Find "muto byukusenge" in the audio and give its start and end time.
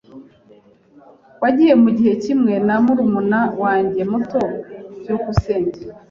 4.11-5.79